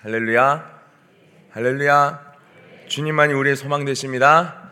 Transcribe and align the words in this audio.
할렐루야. 0.00 0.80
할렐루야. 1.50 2.32
주님만이 2.86 3.32
우리의 3.32 3.56
소망 3.56 3.84
되십니다. 3.84 4.70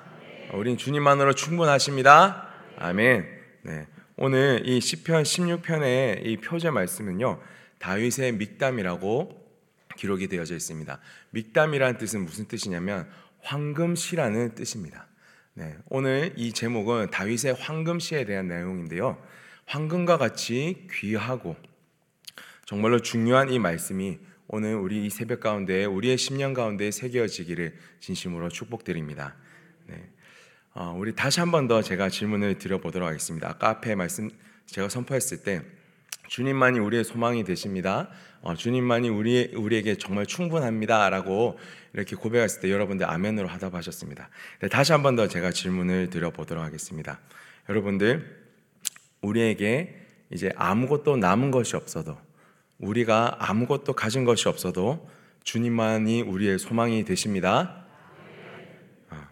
우린 0.55 0.77
주님만으로 0.77 1.35
충분하십니다. 1.35 2.49
아멘. 2.79 3.27
네. 3.63 3.89
오늘 4.17 4.63
이 4.65 4.81
시편 4.81 5.25
16편의 5.25 6.25
이 6.25 6.37
표제 6.37 6.71
말씀은요. 6.71 7.41
다윗의 7.81 8.35
믹담이라고 8.35 9.45
기록이 9.97 10.29
되어져 10.29 10.55
있습니다. 10.55 11.01
믹담이라는 11.31 11.99
뜻은 11.99 12.25
무슨 12.25 12.47
뜻이냐면 12.47 13.11
황금시라는 13.41 14.55
뜻입니다. 14.55 15.09
네. 15.55 15.77
오늘 15.89 16.35
이 16.37 16.53
제목은 16.53 17.11
다윗의 17.11 17.55
황금시에 17.55 18.27
대한 18.27 18.47
내용인데요. 18.47 19.21
황금과 19.67 20.19
같이 20.19 20.87
귀하고 20.93 21.57
정말로 22.65 23.01
중요한 23.01 23.51
이 23.51 23.59
말씀이 23.59 24.21
오늘 24.49 24.75
우리 24.77 25.07
이 25.07 25.11
새벽 25.11 25.41
가운데 25.41 25.85
우리의 25.85 26.19
심령 26.19 26.55
가운데 26.55 26.91
새겨지기를 26.91 27.75
진심으로 28.01 28.49
축복드립니다. 28.49 29.35
네. 29.87 30.09
어, 30.75 30.95
우리 30.97 31.15
다시 31.15 31.41
한 31.41 31.51
번 31.51 31.69
더 31.69 31.83
제가 31.83 32.09
질문을 32.09 32.59
드려보도록 32.59 33.09
하겠습니다. 33.09 33.49
아까 33.49 33.71
앞에 33.71 33.95
말씀 33.95 34.31
제가 34.67 34.89
선포했을 34.89 35.43
때 35.43 35.63
주님만이 36.29 36.79
우리의 36.81 37.03
소망이 37.05 37.45
되십니다. 37.45 38.09
어, 38.43 38.55
주님만이 38.55 39.09
우리 39.09 39.53
우리에게 39.55 39.97
정말 39.97 40.27
충분합니다라고 40.27 41.59
이렇게 41.95 42.15
고백했을 42.15 42.61
때 42.61 42.71
여러분들 42.71 43.09
아멘으로 43.09 43.49
하답하셨습니다. 43.49 44.29
네, 44.61 44.69
다시 44.69 44.93
한 44.93 45.03
번 45.03 45.17
더 45.17 45.27
제가 45.29 45.51
질문을 45.51 46.11
드려보도록 46.11 46.63
하겠습니다. 46.63 47.21
여러분들 47.69 48.45
우리에게 49.23 50.03
이제 50.31 50.53
아무것도 50.57 51.17
남은 51.17 51.51
것이 51.51 51.75
없어도 51.75 52.17
우리가 52.79 53.37
아무것도 53.39 53.95
가진 53.95 54.25
것이 54.25 54.49
없어도 54.49 55.09
주님만이 55.45 56.23
우리의 56.23 56.59
소망이 56.59 57.05
되십니다. 57.05 57.85
아, 59.09 59.29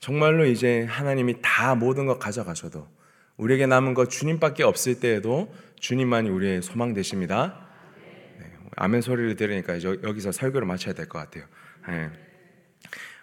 정말로 0.00 0.46
이제 0.46 0.84
하나님이 0.84 1.36
다 1.42 1.74
모든 1.74 2.06
것 2.06 2.18
가져가셔도 2.18 2.88
우리에게 3.36 3.66
남은 3.66 3.94
것 3.94 4.08
주님밖에 4.08 4.62
없을 4.62 5.00
때에도 5.00 5.52
주님만이 5.80 6.30
우리의 6.30 6.62
소망 6.62 6.94
되십니다. 6.94 7.66
네, 8.38 8.46
아멘 8.76 9.02
소리를 9.02 9.36
들으니까 9.36 9.82
여기서 9.82 10.32
설교를 10.32 10.66
마쳐야 10.66 10.94
될 10.94 11.08
것 11.08 11.18
같아요. 11.18 11.44
네. 11.88 12.10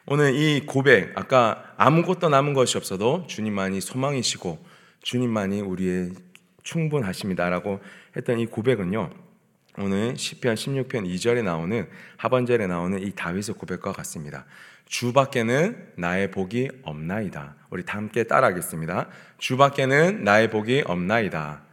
오늘 0.06 0.36
이 0.36 0.66
고백, 0.66 1.18
아까 1.18 1.74
아무것도 1.78 2.28
남은 2.28 2.54
것이 2.54 2.78
없어도 2.78 3.26
주님만이 3.28 3.80
소망이시고 3.80 4.64
주님만이 5.02 5.62
우리의 5.62 6.12
충분하십니다라고 6.64 7.80
했던 8.16 8.40
이 8.40 8.46
고백은요. 8.46 9.10
오늘 9.78 10.16
시편 10.16 10.54
16편 10.54 11.08
2절에 11.08 11.44
나오는 11.44 11.90
하반절에 12.18 12.68
나오는 12.68 13.02
이 13.02 13.12
다윗의 13.12 13.56
고백과 13.56 13.92
같습니다. 13.94 14.46
주밖에는 14.86 15.94
나의 15.96 16.30
복이 16.30 16.70
없나이다. 16.84 17.56
우리 17.72 17.84
다 17.84 17.98
함께 17.98 18.24
따라하겠습니다. 18.26 19.08
주밖에는 19.40 20.24
나의 20.24 20.52
복이 20.52 20.84
없나이다. 20.86 21.64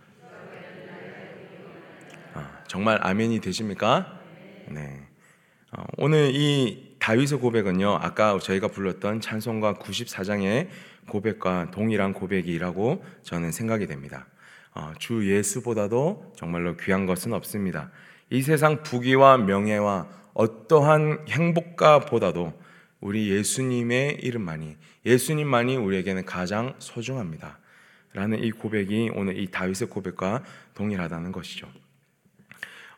아, 2.33 2.59
정말 2.67 2.99
아멘이 3.03 3.41
되십니까? 3.41 4.19
네. 4.69 5.07
어, 5.77 5.85
오늘 5.99 6.31
이 6.33 6.97
다윗의 7.01 7.39
고백은요. 7.39 7.99
아까 8.01 8.39
저희가 8.39 8.69
불렀던 8.69 9.21
찬송가 9.21 9.75
94장의 9.75 10.69
고백과 11.07 11.71
동일한 11.71 12.15
고백이라고 12.15 13.05
저는 13.25 13.53
생각이 13.53 13.87
됩니다. 13.87 14.27
어, 14.75 14.93
주 14.99 15.29
예수보다도 15.31 16.33
정말로 16.37 16.77
귀한 16.77 17.07
것은 17.07 17.33
없습니다. 17.33 17.91
이 18.31 18.43
세상 18.43 18.83
부귀와 18.83 19.39
명예와 19.39 20.09
어떠한 20.35 21.27
행복가 21.29 22.01
보다도 22.01 22.53
우리 23.01 23.31
예수님의 23.31 24.19
이름만이 24.23 24.77
예수님만이 25.07 25.77
우리에게는 25.77 26.25
가장 26.25 26.75
소중합니다. 26.79 27.59
라는 28.13 28.43
이 28.43 28.51
고백이 28.51 29.13
오늘 29.15 29.39
이 29.39 29.47
다윗의 29.51 29.89
고백과 29.89 30.45
동일하다는 30.75 31.33
것이죠. 31.33 31.69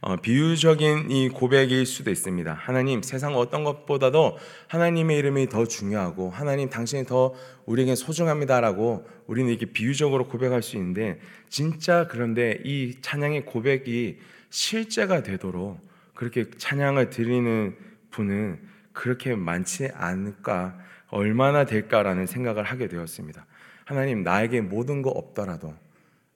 어, 0.05 0.17
비유적인 0.17 1.13
이 1.13 1.29
고백일 1.29 1.87
수도 1.87 2.11
있습니다. 2.11 2.53
하나님, 2.53 3.03
세상 3.03 3.37
어떤 3.37 3.63
것보다도 3.63 4.37
하나님의 4.67 5.17
이름이 5.19 5.49
더 5.49 5.65
중요하고 5.65 6.29
하나님 6.29 6.69
당신이 6.69 7.05
더 7.07 7.33
우리에게 7.67 7.95
소중합니다라고 7.95 9.07
우리는 9.29 9.49
이렇게 9.49 9.67
비유적으로 9.67 10.27
고백할 10.27 10.61
수 10.61 10.77
있는데 10.77 11.21
진짜 11.49 12.09
그런데 12.09 12.61
이 12.65 12.97
찬양의 13.01 13.47
고백이 13.47 14.19
실제가 14.51 15.23
되도록 15.23 15.79
그렇게 16.15 16.51
찬양을 16.51 17.11
드리는 17.11 17.77
분은 18.11 18.59
그렇게 18.93 19.37
많지 19.37 19.89
않을까 19.95 20.77
얼마나 21.11 21.65
될까라는 21.65 22.27
생각을 22.27 22.65
하게 22.65 22.89
되었습니다. 22.89 23.47
하나님 23.85 24.25
나에게 24.25 24.63
모든 24.63 25.01
거 25.01 25.11
없더라도 25.11 25.77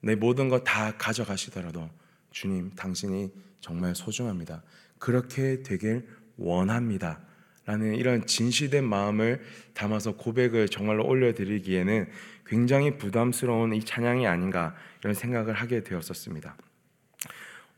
내 0.02 0.14
모든 0.14 0.48
거 0.48 0.62
다 0.62 0.92
가져가시더라도 0.96 1.90
주님 2.30 2.70
당신이 2.76 3.45
정말 3.66 3.96
소중합니다. 3.96 4.62
그렇게 5.00 5.64
되길 5.64 6.06
원합니다. 6.36 7.18
라는 7.64 7.96
이런 7.96 8.24
진실된 8.24 8.84
마음을 8.84 9.42
담아서 9.74 10.14
고백을 10.14 10.68
정말로 10.68 11.04
올려드리기에는 11.04 12.08
굉장히 12.46 12.96
부담스러운 12.96 13.74
이 13.74 13.82
찬양이 13.82 14.24
아닌가 14.24 14.76
이런 15.00 15.14
생각을 15.14 15.52
하게 15.52 15.82
되었었습니다. 15.82 16.56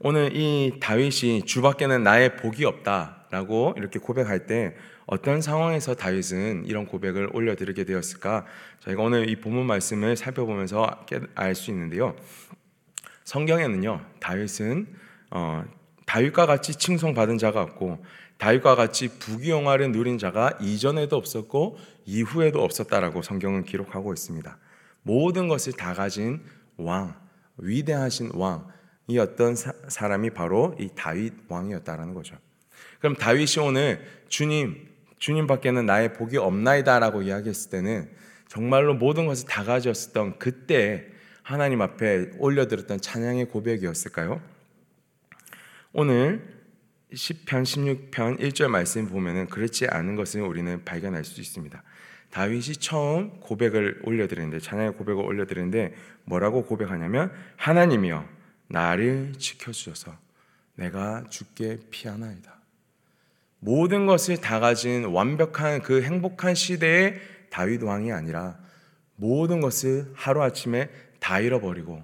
오늘 0.01 0.37
이 0.37 0.79
다윗이 0.79 1.47
주밖에는 1.47 2.03
나의 2.03 2.37
복이 2.37 2.67
없다라고 2.67 3.73
이렇게 3.79 3.99
고백할 3.99 4.47
때 4.47 4.77
어떤 5.07 5.41
상황에서 5.41 5.95
다윗은 5.95 6.67
이런 6.67 6.85
고백을 6.85 7.31
올려드리게 7.33 7.85
되었을까? 7.85 8.45
저희가 8.81 9.03
오늘 9.03 9.31
이 9.31 9.37
본문 9.37 9.65
말씀을 9.65 10.17
살펴보면서 10.17 11.07
알 11.35 11.55
수 11.55 11.71
있는데요. 11.71 12.15
성경에는요, 13.25 14.05
다윗은 14.21 14.87
어, 15.31 15.65
다윗과 16.09 16.47
같이 16.47 16.75
칭송받은 16.75 17.37
자가 17.37 17.61
없고 17.61 18.03
다윗과 18.39 18.77
같이 18.77 19.09
부귀영화를 19.19 19.93
누린 19.93 20.17
자가 20.17 20.57
이전에도 20.59 21.17
없었고 21.17 21.77
이후에도 22.07 22.65
없었다라고 22.65 23.21
성경은 23.21 23.65
기록하고 23.65 24.15
있습니다. 24.15 24.57
모든 25.03 25.49
것을 25.49 25.75
다 25.75 25.93
가진 25.93 26.41
왕, 26.79 27.15
위대하신 27.59 28.31
왕이 28.33 29.19
어떤 29.21 29.55
사, 29.55 30.09
람이 30.09 30.31
바로 30.31 30.75
이 30.81 30.89
다윗 30.95 31.35
왕이었다라는 31.47 32.15
거죠. 32.15 32.37
그럼 33.01 33.15
다윗이 33.15 33.67
오늘 33.67 34.01
주님, 34.31 34.89
주님밖에는 35.19 35.85
나의 35.85 36.15
복이 36.15 36.39
없나이다라고 36.39 37.21
이야기했을 37.21 37.71
때는 37.71 38.11
정말로 38.49 38.95
모든 38.95 39.27
것을 39.27 39.47
다 39.47 39.63
가졌었던 39.63 40.39
그때 40.39 41.07
하나님 41.43 41.83
앞에 41.83 42.31
올려드렸던 42.39 43.03
찬양의 43.03 43.51
고백이었을까요? 43.51 44.41
오늘 46.01 46.41
10편 47.13 47.65
16편 47.65 48.39
1절 48.39 48.69
말씀 48.69 49.09
보면은 49.09 49.49
그렇지 49.49 49.89
않은 49.89 50.15
것을 50.15 50.43
우리는 50.43 50.85
발견할 50.85 51.25
수 51.25 51.41
있습니다. 51.41 51.83
다윗이 52.31 52.77
처음 52.77 53.41
고백을 53.41 54.03
올려드리는데 54.05 54.61
찬양의 54.61 54.93
고백을 54.93 55.25
올려드리는데 55.25 55.97
뭐라고 56.23 56.65
고백하냐면 56.67 57.33
하나님이여 57.57 58.25
나를 58.69 59.33
지켜주셔서 59.39 60.17
내가 60.77 61.25
죽게 61.31 61.79
피하나이다. 61.91 62.55
모든 63.59 64.07
것을 64.07 64.41
다 64.41 64.61
가진 64.61 65.05
완벽한 65.05 65.83
그 65.83 66.03
행복한 66.03 66.55
시대의 66.55 67.21
다윗 67.51 67.83
왕이 67.83 68.13
아니라 68.13 68.57
모든 69.17 69.61
것을 69.61 70.13
하루 70.15 70.45
아침에 70.45 70.91
다 71.19 71.41
잃어버리고 71.41 72.01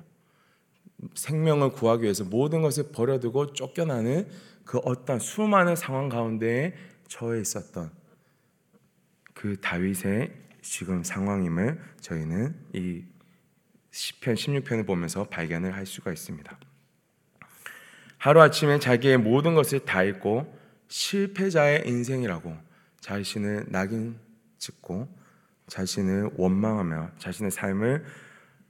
생명을 1.15 1.72
구하기 1.72 2.03
위해서 2.03 2.25
모든 2.25 2.62
것을 2.62 2.91
버려두고 2.92 3.53
쫓겨나는 3.53 4.28
그 4.65 4.78
어떤 4.78 5.19
수많은 5.19 5.76
상황 5.76 6.09
가운데 6.09 6.75
처해 7.09 7.41
있었던 7.41 7.91
그 9.34 9.60
다윗의 9.60 10.33
지금 10.62 11.04
상황임을 11.04 11.78
저희는 12.01 12.54
이 12.72 13.04
시편 13.91 14.34
16편을 14.34 14.86
보면서 14.86 15.24
발견을 15.24 15.74
할 15.74 15.86
수가 15.86 16.12
있습니다. 16.12 16.59
하루아침에 18.18 18.78
자기의 18.78 19.18
모든 19.18 19.54
것을 19.54 19.80
다 19.80 20.03
잃고 20.03 20.59
실패자의 20.89 21.86
인생이라고 21.86 22.57
자신을 23.00 23.66
낙인 23.68 24.18
찍고 24.59 25.09
자신을 25.66 26.30
원망하며 26.36 27.10
자신의 27.18 27.50
삶을 27.50 28.04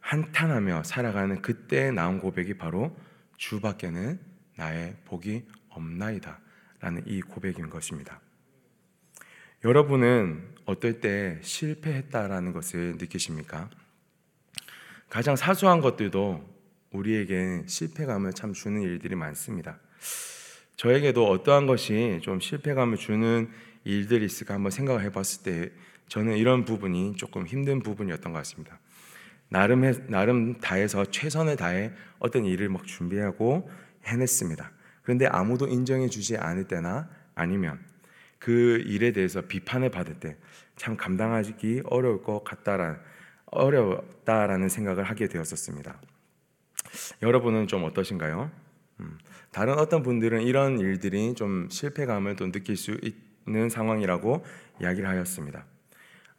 한탄하며 0.04 0.82
살아가는 0.82 1.40
그때 1.40 1.90
나온 1.90 2.20
고백이 2.20 2.58
바로 2.58 2.94
주밖에는 3.38 4.20
나의 4.54 4.96
복이 5.06 5.44
없나이다 5.70 6.40
라는 6.80 7.02
이 7.06 7.22
고백인 7.22 7.70
것입니다. 7.70 8.20
여러분은 9.64 10.56
어떨 10.66 11.00
때 11.00 11.38
실패했다라는 11.42 12.52
것을 12.52 12.96
느끼십니까? 12.98 13.70
가장 15.08 15.36
사소한 15.36 15.80
것들도 15.80 16.54
우리에게 16.90 17.62
실패감을 17.66 18.34
참 18.34 18.52
주는 18.52 18.82
일들이 18.82 19.14
많습니다. 19.14 19.78
저에게도 20.76 21.26
어떠한 21.30 21.66
것이 21.66 22.20
좀 22.22 22.40
실패감을 22.40 22.98
주는 22.98 23.50
일들이 23.84 24.26
있을까 24.26 24.52
한번 24.52 24.70
생각을 24.70 25.02
해봤을 25.02 25.44
때 25.44 25.70
저는 26.08 26.36
이런 26.36 26.66
부분이 26.66 27.16
조금 27.16 27.46
힘든 27.46 27.82
부분이었던 27.82 28.32
것 28.32 28.38
같습니다. 28.40 28.78
나름 29.54 29.84
해, 29.84 29.92
나름 30.08 30.58
다해서 30.60 31.04
최선을 31.04 31.56
다해 31.56 31.92
어떤 32.18 32.44
일을 32.44 32.68
막 32.68 32.84
준비하고 32.86 33.70
해냈습니다. 34.04 34.70
그런데 35.02 35.26
아무도 35.26 35.66
인정해 35.68 36.08
주지 36.08 36.36
않을 36.36 36.64
때나 36.64 37.08
아니면 37.34 37.78
그 38.38 38.82
일에 38.86 39.12
대해서 39.12 39.42
비판을 39.42 39.90
받을 39.90 40.14
때 40.14 40.36
참 40.76 40.96
감당하기 40.96 41.82
어려울 41.86 42.22
것 42.22 42.42
같다라는 42.44 42.98
어렵다라는 43.46 44.68
생각을 44.68 45.04
하게 45.04 45.28
되었었습니다. 45.28 46.00
여러분은 47.22 47.68
좀 47.68 47.84
어떠신가요? 47.84 48.50
음, 49.00 49.18
다른 49.52 49.78
어떤 49.78 50.02
분들은 50.02 50.42
이런 50.42 50.80
일들이 50.80 51.34
좀 51.34 51.68
실패감을 51.70 52.36
또 52.36 52.50
느낄 52.50 52.76
수 52.76 52.98
있는 53.46 53.68
상황이라고 53.68 54.44
이야기를 54.80 55.08
하였습니다. 55.08 55.64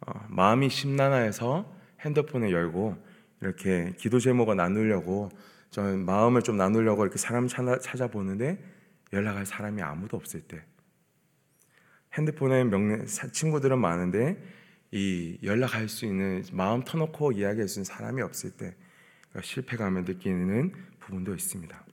어, 0.05 0.25
마음이 0.27 0.69
심란해서 0.69 1.73
핸드폰을 2.01 2.51
열고 2.51 2.97
이렇게 3.41 3.93
기도 3.97 4.19
제목을 4.19 4.55
나누려고 4.55 5.29
저는 5.71 6.05
마음을 6.05 6.41
좀 6.41 6.57
나누려고 6.57 7.03
이렇게 7.03 7.17
사람 7.17 7.47
찾아보는데 7.47 8.63
연락할 9.13 9.45
사람이 9.45 9.81
아무도 9.81 10.17
없을 10.17 10.41
때 10.41 10.63
핸드폰에 12.13 12.63
명 12.63 13.05
친구들은 13.05 13.77
많은데 13.77 14.41
이 14.91 15.37
연락할 15.43 15.89
수 15.89 16.05
있는 16.05 16.43
마음 16.53 16.83
터놓고 16.83 17.33
이야기할 17.33 17.67
수 17.67 17.79
있는 17.79 17.85
사람이 17.85 18.21
없을 18.21 18.51
때 18.51 18.75
실패감을 19.41 20.05
느끼는 20.05 20.71
부분도 20.99 21.33
있습니다. 21.33 21.85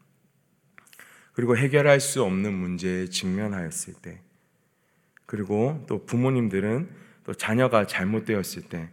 그리고 1.32 1.56
해결할 1.56 1.98
수 1.98 2.22
없는 2.22 2.52
문제에 2.52 3.06
직면하였을 3.06 3.94
때 3.94 4.20
그리고 5.26 5.84
또 5.88 6.04
부모님들은 6.04 6.88
또 7.24 7.34
자녀가 7.34 7.86
잘못되었을 7.86 8.62
때 8.68 8.90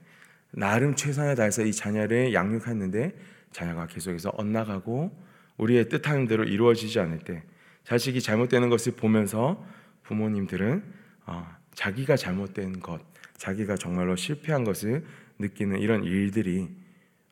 나름 0.52 0.96
최선을 0.96 1.36
다해서 1.36 1.64
이 1.64 1.72
자녀를 1.72 2.34
양육했는데 2.34 3.16
자녀가 3.52 3.88
계속해서 3.88 4.32
엇나가고 4.36 5.12
우리의 5.58 5.90
뜻하는 5.90 6.28
대로 6.28 6.44
이루어지지 6.44 7.00
않을 7.00 7.20
때 7.20 7.44
자식이 7.84 8.22
잘못되는 8.22 8.70
것을 8.70 8.94
보면서 8.94 9.66
부모님들은 10.04 10.84
어, 11.26 11.48
자기가 11.74 12.16
잘못된 12.16 12.80
것, 12.80 13.02
자기가 13.38 13.76
정말로 13.76 14.16
실패한 14.16 14.64
것을 14.64 15.06
느끼는 15.38 15.80
이런 15.80 16.04
일들이 16.04 16.70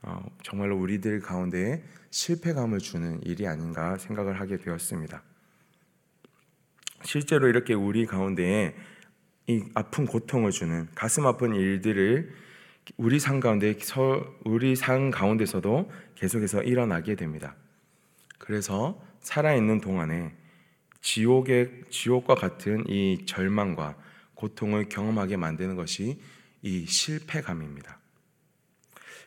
어, 0.01 0.23
정말로 0.43 0.77
우리들 0.77 1.19
가운데 1.19 1.83
실패감을 2.11 2.79
주는 2.79 3.21
일이 3.23 3.47
아닌가 3.47 3.97
생각을 3.97 4.39
하게 4.39 4.57
되었습니다. 4.57 5.21
실제로 7.03 7.47
이렇게 7.47 7.73
우리 7.73 8.05
가운데에 8.05 8.75
이 9.47 9.63
아픈 9.75 10.05
고통을 10.05 10.51
주는 10.51 10.87
가슴 10.95 11.25
아픈 11.25 11.55
일들을 11.55 12.33
우리 12.95 13.19
삶 13.19 13.39
가운데 13.39 13.75
우리 14.45 14.75
삶 14.75 15.11
가운데서도 15.11 15.91
계속해서 16.15 16.63
일어나게 16.63 17.15
됩니다. 17.15 17.55
그래서 18.37 19.01
살아 19.19 19.53
있는 19.53 19.81
동안에 19.81 20.33
지옥의 21.01 21.83
지옥과 21.89 22.35
같은 22.35 22.85
이 22.87 23.25
절망과 23.25 23.95
고통을 24.35 24.87
경험하게 24.87 25.35
만드는 25.37 25.75
것이 25.75 26.19
이 26.61 26.85
실패감입니다. 26.85 27.99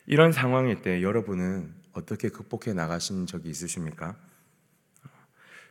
이런 0.07 0.31
상황일 0.31 0.81
때 0.81 1.01
여러분은 1.03 1.73
어떻게 1.93 2.29
극복해 2.29 2.73
나가신 2.73 3.27
적이 3.27 3.49
있으십니까? 3.49 4.15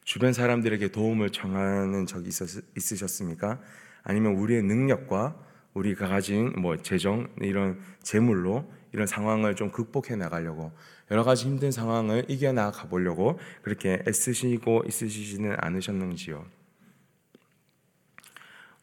주변 0.04 0.32
사람들에게 0.32 0.88
도움을 0.88 1.30
청하는 1.30 2.06
적이 2.06 2.30
있으셨습니까? 2.76 3.60
아니면 4.02 4.36
우리의 4.36 4.62
능력과 4.62 5.49
우리가 5.74 6.08
가진 6.08 6.52
뭐 6.60 6.76
재정 6.76 7.28
이런 7.40 7.80
재물로 8.02 8.70
이런 8.92 9.06
상황을 9.06 9.54
좀 9.54 9.70
극복해 9.70 10.16
나가려고 10.16 10.72
여러 11.10 11.24
가지 11.24 11.46
힘든 11.46 11.70
상황을 11.70 12.24
이겨 12.28 12.52
나가 12.52 12.88
보려고 12.88 13.38
그렇게 13.62 14.02
애쓰시고 14.06 14.84
있으시지는 14.86 15.56
않으셨는지요? 15.58 16.44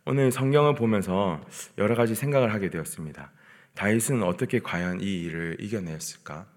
오늘 0.06 0.31
성경을 0.31 0.75
보면서 0.75 1.45
여러 1.78 1.95
가지 1.95 2.16
생각을 2.16 2.54
하게 2.54 2.69
되었습니다. 2.69 3.31
다윗은 3.75 4.24
어떻게 4.24 4.60
과연 4.60 5.01
이 5.01 5.24
일을 5.24 5.57
이겨냈을까? 5.60 6.48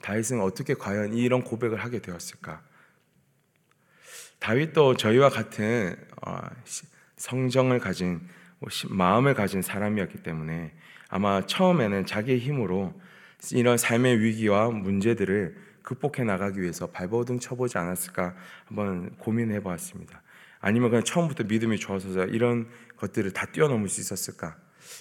다윗은 0.00 0.40
어떻게 0.40 0.74
과연 0.74 1.14
이런 1.14 1.42
고백을 1.42 1.78
하게 1.78 2.00
되었을까? 2.00 2.62
다윗도 4.38 4.96
저희와 4.96 5.28
같은 5.28 5.96
어, 6.24 6.38
성정을 7.16 7.80
가진 7.80 8.20
뭐 8.20 8.39
마음을 8.88 9.34
가진 9.34 9.62
사람이었기 9.62 10.22
때문에 10.22 10.72
아마 11.08 11.44
처음에는 11.46 12.06
자기의 12.06 12.38
힘으로 12.38 12.94
이런 13.52 13.78
삶의 13.78 14.20
위기와 14.20 14.70
문제들을 14.70 15.56
극복해 15.82 16.24
나가기 16.24 16.60
위해서 16.60 16.86
발버둥 16.88 17.40
쳐보지 17.40 17.78
않았을까 17.78 18.34
한번 18.66 19.16
고민해 19.16 19.60
보았습니다. 19.60 20.22
아니면 20.60 20.90
그냥 20.90 21.04
처음부터 21.04 21.44
믿음이 21.44 21.78
좋아서 21.78 22.26
이런 22.26 22.68
것들을 22.96 23.32
다 23.32 23.46
뛰어넘을 23.46 23.88
수 23.88 24.00
있었을까? 24.00 24.56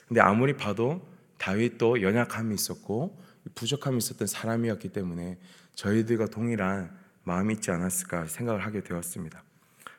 근데 0.08 0.22
아무리 0.22 0.54
봐도 0.54 1.06
다윗도 1.38 2.02
연약함이 2.02 2.56
있었고 2.56 3.22
부족함이 3.56 3.98
있었던 3.98 4.28
사람이었기 4.28 4.90
때문에 4.90 5.38
저희들과 5.76 6.28
동일한 6.28 6.98
마음이 7.24 7.56
있지 7.56 7.72
않았을까 7.72 8.26
생각을 8.28 8.66
하게 8.66 8.82
되었습니다. 8.82 9.44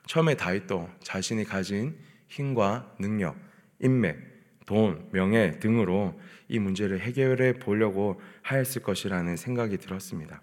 처음에 0.06 0.35
다윗도 0.35 0.89
자신이 1.03 1.45
가진 1.45 1.97
힘과 2.29 2.95
능력, 2.99 3.37
인맥, 3.81 4.17
돈, 4.67 5.09
명예 5.12 5.59
등으로 5.59 6.19
이 6.49 6.59
문제를 6.59 7.00
해결해 7.00 7.59
보려고 7.59 8.21
하였을 8.43 8.82
것이라는 8.82 9.37
생각이 9.37 9.79
들었습니다. 9.79 10.43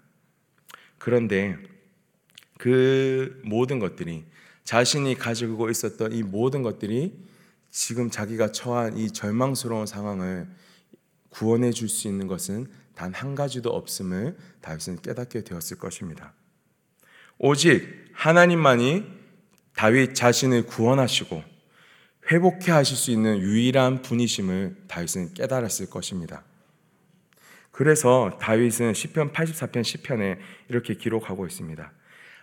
그런데 0.98 1.56
그 2.58 3.40
모든 3.44 3.78
것들이 3.78 4.24
자신이 4.64 5.14
가지고 5.14 5.70
있었던 5.70 6.12
이 6.12 6.22
모든 6.22 6.62
것들이 6.62 7.26
지금 7.70 8.10
자기가 8.10 8.52
처한 8.52 8.96
이 8.96 9.10
절망스러운 9.10 9.86
상황을 9.86 10.48
구원해 11.30 11.70
줄 11.70 11.88
수 11.88 12.08
있는 12.08 12.26
것은 12.26 12.66
단 12.94 13.14
한 13.14 13.36
가지도 13.36 13.70
없음을 13.70 14.36
다윗은 14.60 15.02
깨닫게 15.02 15.44
되었을 15.44 15.78
것입니다. 15.78 16.34
오직 17.38 17.86
하나님만이 18.12 19.04
다윗 19.76 20.14
자신을 20.16 20.66
구원하시고 20.66 21.44
회복해 22.30 22.70
하실 22.70 22.96
수 22.96 23.10
있는 23.10 23.38
유일한 23.38 24.02
분이심을 24.02 24.76
다윗은 24.86 25.34
깨달았을 25.34 25.88
것입니다. 25.88 26.42
그래서 27.70 28.36
다윗은 28.40 28.94
시편 28.94 29.32
84편 29.32 29.84
시편에 29.84 30.38
이렇게 30.68 30.94
기록하고 30.94 31.46
있습니다. 31.46 31.92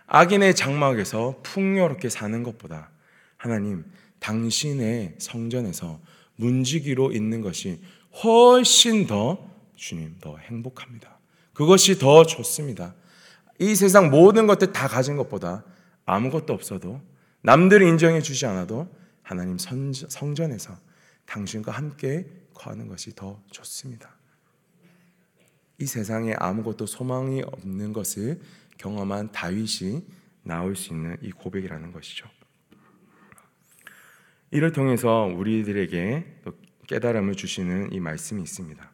악인의 0.06 0.54
장막에서 0.54 1.40
풍요롭게 1.42 2.08
사는 2.08 2.42
것보다 2.42 2.90
하나님 3.36 3.84
당신의 4.18 5.16
성전에서 5.18 6.00
문지기로 6.36 7.12
있는 7.12 7.40
것이 7.40 7.80
훨씬 8.22 9.06
더 9.06 9.50
주님 9.74 10.16
더 10.20 10.38
행복합니다. 10.38 11.18
그것이 11.52 11.98
더 11.98 12.24
좋습니다. 12.24 12.94
이 13.58 13.74
세상 13.74 14.10
모든 14.10 14.46
것들 14.46 14.72
다 14.72 14.88
가진 14.88 15.16
것보다 15.16 15.64
아무것도 16.04 16.52
없어도 16.52 17.00
남들이 17.42 17.88
인정해 17.88 18.20
주지 18.20 18.46
않아도 18.46 18.88
하나님 19.26 19.58
성전에서 19.58 20.78
당신과 21.24 21.72
함께 21.72 22.30
거하는 22.54 22.86
것이 22.86 23.12
더 23.12 23.42
좋습니다. 23.50 24.14
이 25.78 25.84
세상에 25.84 26.32
아무것도 26.38 26.86
소망이 26.86 27.42
없는 27.42 27.92
것을 27.92 28.40
경험한 28.78 29.32
다윗이 29.32 30.06
나올 30.44 30.76
수 30.76 30.92
있는 30.92 31.16
이 31.22 31.32
고백이라는 31.32 31.90
것이죠. 31.90 32.28
이를 34.52 34.70
통해서 34.70 35.24
우리들에게 35.24 36.42
깨달음을 36.86 37.34
주시는 37.34 37.92
이 37.92 37.98
말씀이 37.98 38.40
있습니다. 38.40 38.92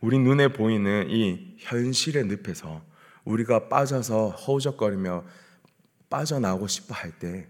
우리 0.00 0.18
눈에 0.18 0.48
보이는 0.48 1.08
이 1.08 1.54
현실의 1.60 2.26
늪에서 2.26 2.84
우리가 3.22 3.68
빠져서 3.68 4.30
허우적거리며 4.30 5.24
빠져나오고 6.10 6.66
싶어 6.66 6.96
할 6.96 7.16
때 7.20 7.46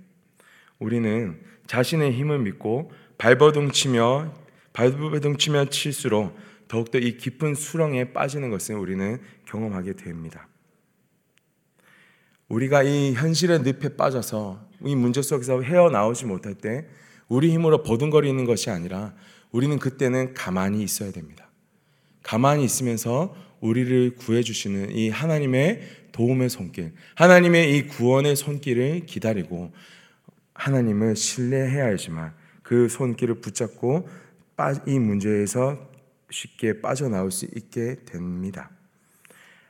우리는 0.79 1.41
자신의 1.67 2.13
힘을 2.13 2.39
믿고 2.41 2.93
발버둥 3.19 3.71
치며 3.71 4.35
발버둥 4.73 5.39
치며 5.39 5.67
칠수록 5.67 6.37
더욱더 6.69 6.99
이 6.99 7.17
깊은 7.17 7.55
수렁에 7.55 8.13
빠지는 8.13 8.51
것을 8.51 8.77
우리는 8.77 9.19
경험하게 9.47 9.95
됩니다. 9.95 10.49
우리가 12.49 12.83
이 12.83 13.15
현실의 13.15 13.61
늪에 13.61 13.97
빠져서 13.97 14.69
이 14.85 14.95
문제 14.95 15.23
속에서 15.23 15.63
헤어나오지 15.63 16.27
못할 16.27 16.55
때 16.55 16.87
우리 17.29 17.51
힘으로 17.53 17.83
버둥거리는 17.83 18.45
것이 18.45 18.71
아니라 18.71 19.15
우리는 19.51 19.79
그때는 19.79 20.35
가만히 20.35 20.83
있어야 20.83 21.11
됩니다. 21.11 21.51
가만히 22.23 22.65
있으면서 22.65 23.35
우리를 23.61 24.17
구해 24.17 24.43
주시는 24.43 24.91
이 24.91 25.09
하나님의 25.09 25.81
도움의 26.13 26.51
손길, 26.51 26.93
하나님의 27.15 27.77
이 27.77 27.87
구원의 27.89 28.37
손길을 28.37 29.07
기다리고 29.07 29.73
하나님을 30.57 31.17
신뢰해야 31.17 31.87
하지만 31.87 32.35
그 32.63 32.89
손길을 32.89 33.41
붙잡고 33.41 34.09
이 34.87 34.99
문제에서 34.99 35.79
쉽게 36.31 36.81
빠져나올 36.81 37.31
수 37.31 37.47
있게 37.55 37.97
됩니다. 38.05 38.71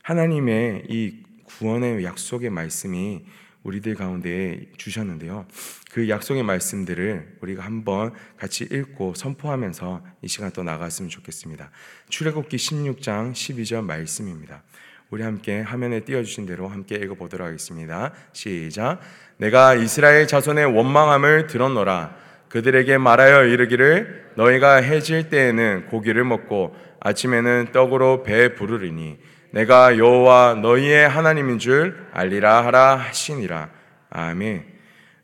하나님의 0.02 0.87
이 0.88 1.23
구원의 1.45 2.05
약속의 2.05 2.50
말씀이 2.50 3.25
우리들 3.64 3.95
가운데 3.97 4.71
주셨는데요. 4.76 5.47
그 5.90 6.09
약속의 6.09 6.45
말씀들을 6.45 7.38
우리가 7.40 7.64
한번 7.64 8.12
같이 8.37 8.64
읽고 8.64 9.14
선포하면서 9.14 10.05
이 10.23 10.28
시간 10.28 10.52
또 10.52 10.62
나갔으면 10.62 11.09
좋겠습니다. 11.11 11.71
출애굽기 12.09 12.57
16장 12.57 13.33
12절 13.33 13.83
말씀입니다. 13.83 14.62
우리 15.10 15.22
함께 15.22 15.60
화면에 15.60 16.00
띄워주신 16.00 16.46
대로 16.46 16.66
함께 16.66 16.96
읽어보도록 16.96 17.46
하겠습니다. 17.46 18.12
시작. 18.32 18.98
내가 19.36 19.75
이스라엘 19.75 20.26
자손의 20.26 20.66
원망함을 20.66 21.46
들었노라. 21.46 22.16
그들에게 22.48 22.98
말하여 22.98 23.44
이르기를 23.44 24.32
너희가 24.34 24.76
해질 24.76 25.28
때에는 25.28 25.86
고기를 25.86 26.25
먹고 26.25 26.75
아침에는 27.00 27.68
떡으로 27.72 28.25
배 28.25 28.54
부르리니 28.54 29.18
내가 29.52 29.96
여호와 29.96 30.58
너희의 30.60 31.08
하나님인 31.08 31.60
줄 31.60 32.06
알리라 32.12 32.64
하라 32.64 32.96
하시니라. 32.96 33.70
아멘. 34.10 34.64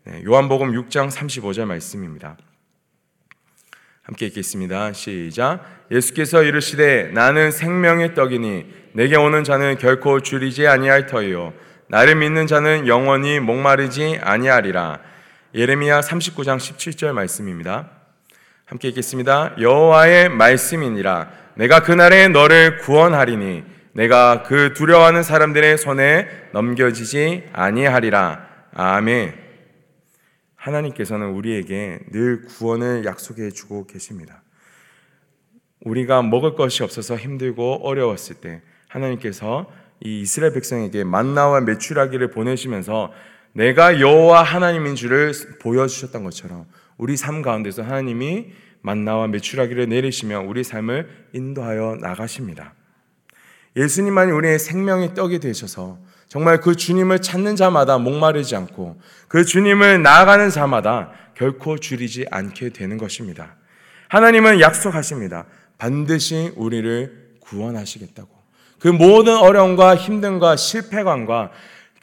네, 0.05 0.23
요한복음 0.25 0.73
6장 0.73 1.11
35절 1.11 1.65
말씀입니다. 1.65 2.37
함께 4.03 4.27
읽겠습니다. 4.27 4.93
시작. 4.93 5.65
예수께서 5.91 6.43
이르시되 6.43 7.11
나는 7.13 7.51
생명의 7.51 8.15
떡이니 8.15 8.82
내게 8.93 9.17
오는 9.17 9.45
자는 9.45 9.79
결코 9.79 10.21
줄이지 10.21 10.67
아니할 10.67 11.07
터이요 11.07 11.53
나를 11.89 12.17
믿는 12.17 12.47
자는 12.47 12.87
영원히 12.87 13.39
목마르지 13.41 14.19
아니하리라. 14.23 15.01
예레미야 15.55 16.01
39장 16.01 16.57
17절 16.57 17.13
말씀입니다. 17.13 17.91
함께 18.65 18.89
읽겠습니다. 18.89 19.57
여호와의 19.61 20.31
말씀이니라 20.31 21.31
내가 21.57 21.83
그날에 21.83 22.29
너를 22.29 22.79
구원하리니 22.79 23.65
내가 23.93 24.43
그 24.45 24.73
두려워하는 24.73 25.23
사람들의 25.23 25.77
손에 25.77 26.29
넘겨지지 26.53 27.51
아니하리라. 27.53 28.47
아멘. 28.73 29.35
하나님께서는 30.57 31.29
우리에게 31.31 31.99
늘 32.11 32.43
구원을 32.43 33.05
약속해 33.05 33.51
주고 33.51 33.87
계십니다. 33.87 34.43
우리가 35.81 36.23
먹을 36.23 36.55
것이 36.55 36.83
없어서 36.83 37.17
힘들고 37.17 37.87
어려웠을 37.87 38.37
때 38.37 38.63
하나님께서 38.93 39.71
이 40.05 40.21
이스라엘 40.21 40.53
백성에게 40.53 41.05
만나와 41.05 41.61
메추라기를 41.61 42.31
보내시면서 42.31 43.13
내가 43.53 44.01
여호와 44.01 44.43
하나님인 44.43 44.95
줄을 44.95 45.33
보여주셨던 45.61 46.25
것처럼 46.25 46.67
우리 46.97 47.17
삶 47.17 47.43
가운데서 47.43 47.83
하나님이 47.83 48.53
만나와 48.81 49.29
메추라기를 49.29 49.89
내리시며 49.89 50.41
우리 50.41 50.65
삶을 50.65 51.09
인도하여 51.33 51.99
나가십니다. 52.01 52.75
예수님만이 53.77 54.33
우리의 54.33 54.59
생명의 54.59 55.15
떡이 55.15 55.39
되셔서 55.39 55.99
정말 56.29 56.61
그 56.61 56.75
주님을 56.77 57.21
찾는 57.21 57.57
자마다 57.57 57.99
목마르지 57.99 58.57
않고 58.57 59.01
그 59.29 59.45
주님을 59.45 60.03
나아가는 60.03 60.51
자마다 60.51 61.13
결코 61.35 61.79
줄이지 61.79 62.27
않게 62.31 62.71
되는 62.71 62.99
것입니다. 62.99 63.57
하나님은 64.09 64.61
약속하십니다. 64.61 65.47
반드시 65.79 66.53
우리를 66.57 67.37
구원하시겠다고. 67.41 68.42
그 68.83 68.89
모든 68.89 69.37
어려움과 69.37 69.95
힘듦과 69.95 70.57
실패감과 70.59 71.53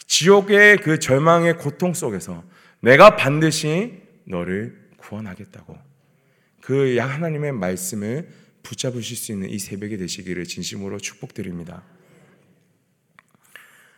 지옥의 0.08 0.78
그 0.78 0.98
절망의 0.98 1.58
고통 1.58 1.94
속에서 1.94 2.46
내가 2.80 3.18
반드시 3.18 4.02
너를 4.24 4.80
구원하겠다고. 4.96 5.78
그 6.62 6.96
하나님의 6.96 7.52
말씀을 7.52 8.30
붙잡으실 8.64 9.18
수 9.18 9.34
있는 9.34 9.50
이 9.50 9.60
새벽이 9.60 9.98
되시기를 9.98 10.46
진심으로 10.46 11.00
축복드립니다. 11.00 11.84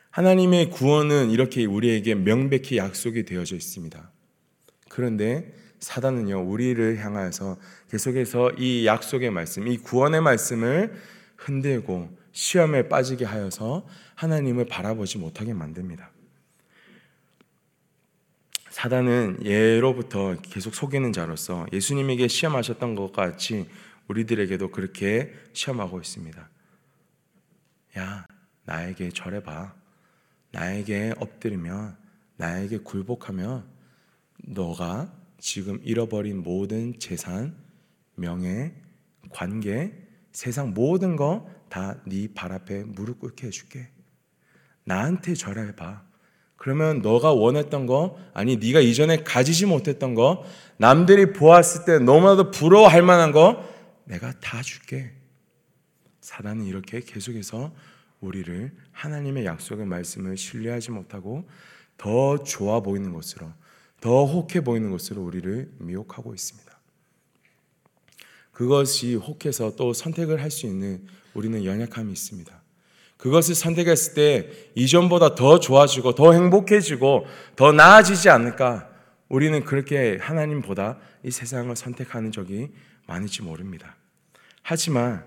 하나님의 0.09 0.71
구원은 0.71 1.29
이렇게 1.29 1.65
우리에게 1.65 2.15
명백히 2.15 2.77
약속이 2.77 3.25
되어져 3.25 3.55
있습니다. 3.57 4.11
그런데 4.89 5.53
사단은요, 5.79 6.49
우리를 6.49 6.97
향하여서 6.97 7.59
계속해서 7.91 8.53
이 8.57 8.87
약속의 8.87 9.29
말씀, 9.29 9.67
이 9.67 9.77
구원의 9.77 10.21
말씀을 10.21 10.95
흔들고 11.37 12.20
시험에 12.31 12.87
빠지게 12.87 13.25
하여서 13.25 13.87
하나님을 14.15 14.65
바라보지 14.65 15.17
못하게 15.17 15.53
만듭니다. 15.53 16.11
사단은 18.69 19.39
예로부터 19.43 20.37
계속 20.41 20.73
속이는 20.73 21.11
자로서 21.11 21.65
예수님에게 21.73 22.27
시험하셨던 22.27 22.95
것 22.95 23.11
같이 23.11 23.67
우리들에게도 24.07 24.71
그렇게 24.71 25.33
시험하고 25.53 25.99
있습니다. 25.99 26.49
야, 27.97 28.25
나에게 28.65 29.09
절해봐. 29.09 29.73
나에게 30.51 31.13
엎드리면, 31.17 31.97
나에게 32.37 32.79
굴복하면, 32.79 33.65
너가 34.43 35.13
지금 35.37 35.79
잃어버린 35.83 36.41
모든 36.41 36.97
재산, 36.99 37.55
명예, 38.15 38.73
관계, 39.29 39.93
세상 40.31 40.73
모든 40.73 41.15
거 41.15 41.49
다 41.71 41.95
네 42.05 42.27
발 42.33 42.51
앞에 42.51 42.83
무릎 42.83 43.19
꿇게 43.19 43.47
해줄게. 43.47 43.89
나한테 44.83 45.33
절해봐. 45.35 46.03
그러면 46.57 47.01
너가 47.01 47.31
원했던 47.31 47.87
거, 47.87 48.19
아니 48.33 48.57
네가 48.57 48.81
이전에 48.81 49.23
가지지 49.23 49.65
못했던 49.65 50.13
거, 50.13 50.43
남들이 50.77 51.33
보았을 51.33 51.85
때 51.85 51.97
너무나도 51.97 52.51
부러워할 52.51 53.01
만한 53.01 53.31
거, 53.31 53.67
내가 54.03 54.31
다 54.39 54.61
줄게. 54.61 55.13
사단은 56.19 56.65
이렇게 56.65 56.99
계속해서 56.99 57.73
우리를 58.19 58.75
하나님의 58.91 59.45
약속의 59.45 59.87
말씀을 59.87 60.37
신뢰하지 60.37 60.91
못하고 60.91 61.49
더 61.97 62.43
좋아 62.43 62.81
보이는 62.81 63.11
것으로, 63.13 63.51
더 64.01 64.25
혹해 64.25 64.61
보이는 64.61 64.91
것으로 64.91 65.23
우리를 65.23 65.71
미혹하고 65.79 66.33
있습니다. 66.33 66.69
그것이 68.51 69.15
혹해서 69.15 69.75
또 69.75 69.93
선택을 69.93 70.41
할 70.41 70.51
수 70.51 70.67
있는 70.67 71.07
우리는 71.33 71.63
연약함이 71.63 72.11
있습니다. 72.11 72.61
그것을 73.17 73.53
선택했을 73.55 74.13
때 74.15 74.49
이전보다 74.75 75.35
더 75.35 75.59
좋아지고 75.59 76.15
더 76.15 76.33
행복해지고 76.33 77.25
더 77.55 77.71
나아지지 77.71 78.29
않을까? 78.29 78.89
우리는 79.29 79.63
그렇게 79.63 80.17
하나님보다 80.19 80.97
이 81.23 81.31
세상을 81.31 81.73
선택하는 81.75 82.31
적이 82.31 82.69
많을지 83.07 83.43
모릅니다. 83.43 83.95
하지만 84.63 85.23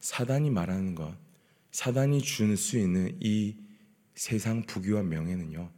사단이 0.00 0.50
말하는 0.50 0.94
것, 0.94 1.14
사단이 1.70 2.20
줄 2.22 2.56
수 2.56 2.78
있는 2.78 3.16
이 3.20 3.56
세상 4.14 4.62
부귀와 4.66 5.02
명예는요, 5.02 5.70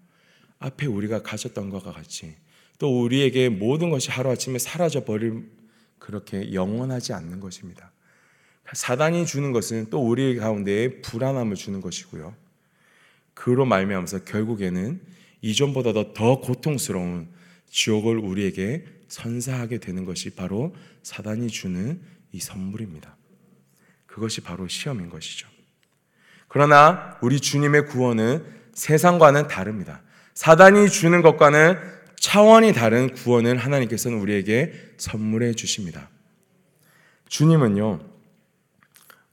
앞에 0.58 0.87
우리가 0.87 1.23
가졌던 1.23 1.70
것과 1.70 1.92
같이 1.92 2.37
또 2.78 3.02
우리에게 3.02 3.49
모든 3.49 3.90
것이 3.90 4.11
하루아침에 4.11 4.58
사라져 4.58 5.04
버릴 5.04 5.50
그렇게 5.99 6.52
영원하지 6.52 7.12
않는 7.12 7.40
것입니다. 7.40 7.92
사단이 8.72 9.26
주는 9.26 9.52
것은 9.52 9.88
또 9.90 10.06
우리 10.06 10.37
가운데에 10.37 11.00
불안함을 11.00 11.56
주는 11.56 11.80
것이고요. 11.80 12.34
그로 13.34 13.64
말미암아서 13.64 14.25
결국에는 14.25 15.00
이전보다도 15.40 16.12
더 16.12 16.40
고통스러운 16.40 17.28
지옥을 17.70 18.18
우리에게 18.18 18.84
선사하게 19.08 19.78
되는 19.78 20.04
것이 20.04 20.30
바로 20.30 20.75
사단이 21.02 21.48
주는 21.48 22.00
이 22.32 22.40
선물입니다. 22.40 23.16
그것이 24.06 24.40
바로 24.40 24.68
시험인 24.68 25.08
것이죠. 25.08 25.48
그러나 26.48 27.16
우리 27.22 27.40
주님의 27.40 27.87
구원은 27.87 28.44
세상과는 28.75 29.48
다릅니다. 29.48 30.02
사단이 30.34 30.88
주는 30.88 31.22
것과는 31.22 31.78
차원이 32.16 32.72
다른 32.72 33.12
구원을 33.12 33.56
하나님께서는 33.56 34.18
우리에게 34.18 34.72
선물해 34.96 35.54
주십니다. 35.54 36.08
주님은요, 37.28 38.00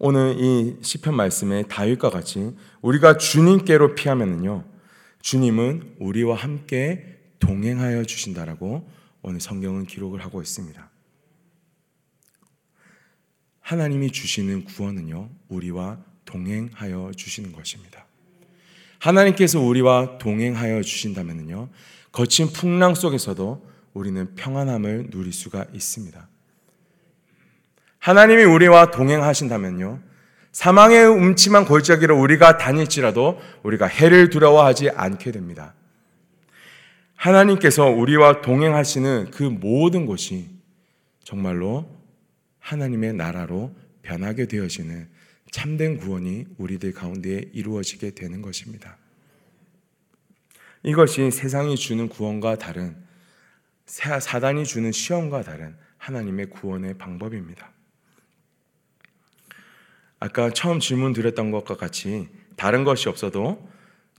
오늘 0.07 0.35
이 0.37 0.75
시편 0.83 1.15
말씀에 1.15 1.63
다윗과 1.63 2.11
같이 2.11 2.55
우리가 2.83 3.17
주님께로 3.17 3.95
피하면요, 3.95 4.63
주님은 5.19 5.95
우리와 5.99 6.35
함께 6.35 7.17
동행하여 7.39 8.03
주신다라고 8.03 8.87
오늘 9.23 9.39
성경은 9.39 9.87
기록을 9.87 10.23
하고 10.23 10.43
있습니다. 10.43 10.91
하나님이 13.61 14.11
주시는 14.11 14.65
구원은요, 14.65 15.31
우리와 15.47 15.97
동행하여 16.25 17.13
주시는 17.17 17.51
것입니다. 17.51 18.05
하나님께서 18.99 19.59
우리와 19.59 20.19
동행하여 20.19 20.83
주신다면요, 20.83 21.69
거친 22.11 22.53
풍랑 22.53 22.93
속에서도 22.93 23.67
우리는 23.95 24.35
평안함을 24.35 25.09
누릴 25.09 25.33
수가 25.33 25.65
있습니다. 25.73 26.29
하나님이 28.05 28.43
우리와 28.43 28.91
동행하신다면요, 28.91 29.99
사망의 30.51 31.09
음침한 31.09 31.65
골짜기를 31.65 32.13
우리가 32.13 32.57
다닐지라도 32.57 33.41
우리가 33.63 33.87
해를 33.87 34.29
두려워하지 34.29 34.91
않게 34.91 35.31
됩니다. 35.31 35.73
하나님께서 37.15 37.87
우리와 37.87 38.41
동행하시는 38.41 39.31
그 39.31 39.41
모든 39.41 40.05
것이 40.05 40.51
정말로 41.23 41.89
하나님의 42.59 43.13
나라로 43.13 43.75
변하게 44.03 44.45
되어지는 44.45 45.09
참된 45.49 45.97
구원이 45.97 46.45
우리들 46.59 46.93
가운데 46.93 47.49
이루어지게 47.53 48.11
되는 48.11 48.43
것입니다. 48.43 48.97
이것이 50.83 51.31
세상이 51.31 51.75
주는 51.75 52.07
구원과 52.07 52.59
다른 52.59 52.95
사단이 53.87 54.65
주는 54.65 54.91
시험과 54.91 55.41
다른 55.41 55.75
하나님의 55.97 56.51
구원의 56.51 56.99
방법입니다. 56.99 57.71
아까 60.19 60.49
처음 60.49 60.79
질문 60.79 61.13
드렸던 61.13 61.51
것과 61.51 61.75
같이 61.75 62.29
다른 62.55 62.83
것이 62.83 63.09
없어도 63.09 63.69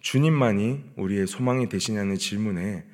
주님만이 0.00 0.93
우리의 0.97 1.26
소망이 1.26 1.69
되시냐는 1.69 2.17
질문에 2.17 2.87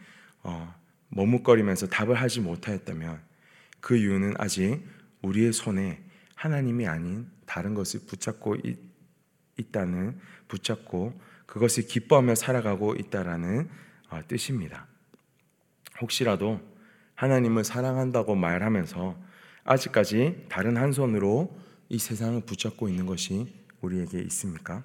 어, 0.42 0.75
머뭇거리면서 1.09 1.88
답을 1.88 2.14
하지 2.14 2.40
못하였다면 2.40 3.21
그 3.80 3.97
이유는 3.97 4.35
아직 4.38 4.80
우리의 5.23 5.52
손에 5.52 6.02
하나님이 6.37 6.87
아닌 6.87 7.28
다른 7.47 7.75
것을 7.75 8.00
붙잡고 8.06 8.56
있, 8.64 8.78
있다는 9.59 10.18
붙잡고 10.49 11.21
그것을 11.47 11.87
기뻐하며 11.87 12.35
살아가고 12.35 12.94
있다라는 12.94 13.68
어, 14.09 14.21
뜻입니다. 14.26 14.87
혹시라도 16.00 16.61
하나님을 17.14 17.64
사랑한다고 17.64 18.35
말하면서 18.35 19.16
아직까지 19.64 20.47
다른 20.49 20.76
한 20.76 20.92
손으로 20.92 21.56
이 21.92 21.99
세상을 21.99 22.40
붙잡고 22.46 22.88
있는 22.88 23.04
것이 23.04 23.46
우리에게 23.82 24.18
있습니까? 24.22 24.82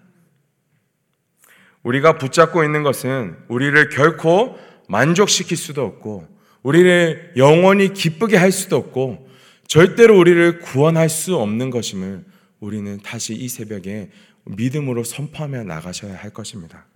우리가 1.81 2.17
붙잡고 2.17 2.65
있는 2.65 2.83
것은 2.83 3.37
우리를 3.47 3.89
결코 3.89 4.59
만족시킬 4.89 5.55
수도 5.55 5.85
없고 5.85 6.27
우리를 6.63 7.35
영원히 7.37 7.93
기쁘게 7.93 8.35
할 8.35 8.51
수도 8.51 8.75
없고 8.75 9.25
절대로 9.67 10.19
우리를 10.19 10.59
구원할 10.59 11.07
수 11.07 11.37
없는 11.37 11.69
것임을 11.69 12.25
우리는 12.59 12.99
다시 13.01 13.33
이 13.33 13.47
새벽에 13.47 14.09
믿음으로 14.43 15.05
선포하며 15.05 15.63
나가셔야 15.63 16.13
할 16.13 16.31
것입니다. 16.31 16.87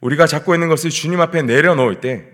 우리가 0.00 0.26
잡고 0.26 0.54
있는 0.54 0.68
것을 0.68 0.88
주님 0.88 1.20
앞에 1.20 1.42
내려놓을 1.42 2.00
때 2.00 2.26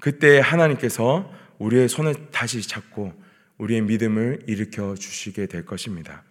그때 0.00 0.38
하나님께서 0.38 1.32
우리의 1.58 1.88
손을 1.88 2.30
다시 2.30 2.60
잡고 2.60 3.24
우리의 3.58 3.82
믿음을 3.82 4.40
일으켜 4.46 4.94
주시게 4.94 5.46
될 5.46 5.64
것입니다. 5.64 6.22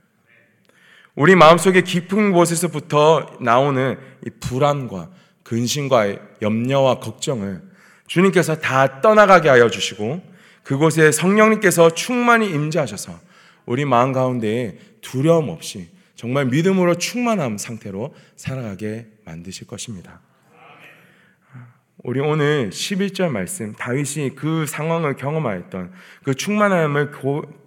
우리 1.15 1.35
마음속에 1.35 1.81
깊은 1.81 2.33
곳에서부터 2.33 3.37
나오는 3.39 3.97
이 4.25 4.29
불안과 4.39 5.09
근심과 5.43 6.41
염려와 6.41 6.99
걱정을 6.99 7.61
주님께서 8.07 8.59
다 8.59 9.01
떠나가게 9.01 9.49
하여 9.49 9.69
주시고 9.69 10.21
그곳에 10.63 11.11
성령님께서 11.11 11.93
충만히 11.93 12.49
임재하셔서 12.49 13.19
우리 13.65 13.85
마음 13.85 14.11
가운데에 14.11 14.77
두려움 15.01 15.49
없이 15.49 15.89
정말 16.15 16.45
믿음으로 16.47 16.97
충만한 16.97 17.57
상태로 17.57 18.13
살아가게 18.35 19.07
만드실 19.25 19.67
것입니다. 19.67 20.21
우리 22.05 22.19
오늘 22.19 22.69
11절 22.69 23.29
말씀 23.31 23.73
다윗이 23.73 24.35
그 24.35 24.67
상황을 24.67 25.15
경험하였던 25.15 25.91
그 26.23 26.35
충만함을 26.35 27.09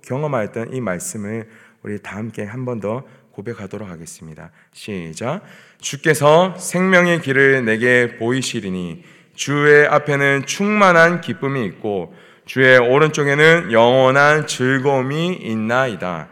경험하였던 0.06 0.74
이 0.74 0.80
말씀을 0.80 1.48
우리 1.82 2.00
다 2.00 2.16
함께 2.16 2.44
한 2.44 2.64
번 2.64 2.78
더 2.78 3.04
고백하도록 3.32 3.88
하겠습니다. 3.88 4.52
시작. 4.72 5.42
주께서 5.80 6.54
생명의 6.56 7.20
길을 7.20 7.64
내게 7.64 8.16
보이시리니 8.16 9.02
주의 9.34 9.88
앞에는 9.88 10.46
충만한 10.46 11.20
기쁨이 11.20 11.66
있고 11.66 12.14
주의 12.46 12.78
오른쪽에는 12.78 13.72
영원한 13.72 14.46
즐거움이 14.46 15.34
있나이다. 15.34 16.28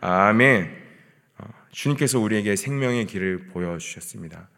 아멘. 0.00 0.78
어, 1.36 1.44
주님께서 1.72 2.18
우리에게 2.20 2.56
생명의 2.56 3.04
길을 3.06 3.48
보여주셨습니다. 3.48 4.48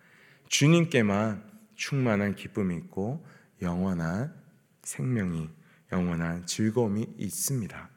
주님께만 0.49 1.52
충만한 1.75 2.35
기쁨이 2.35 2.77
있고 2.77 3.25
영원한 3.61 4.35
생명이, 4.83 5.49
영원한 5.93 6.47
즐거움이 6.47 7.07
있습니다. 7.19 7.89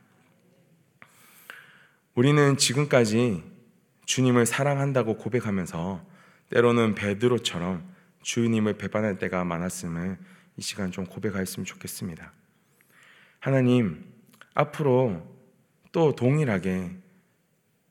우리는 2.13 2.57
지금까지 2.57 3.43
주님을 4.05 4.45
사랑한다고 4.45 5.17
고백하면서 5.17 6.05
때로는 6.49 6.95
베드로처럼 6.95 7.89
주님을 8.21 8.77
배반할 8.77 9.17
때가 9.17 9.43
많았음을 9.43 10.17
이 10.57 10.61
시간 10.61 10.91
좀 10.91 11.05
고백하였으면 11.05 11.65
좋겠습니다. 11.65 12.31
하나님, 13.39 14.05
앞으로 14.53 15.25
또 15.91 16.15
동일하게 16.15 16.91